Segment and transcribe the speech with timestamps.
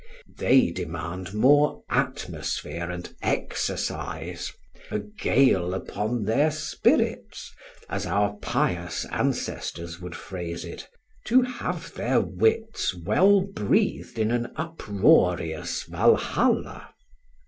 [0.39, 4.51] They demand more atmosphere and exercise;
[4.89, 7.53] "a gale upon their spirits,"
[7.87, 10.87] as our pious ancestors would phrase it;
[11.25, 16.95] to have their wits well breathed in an uproarious Valhalla.